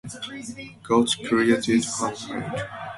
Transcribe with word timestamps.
God 0.81 1.09
created 1.25 1.85
and 2.01 2.15
made. 2.31 2.63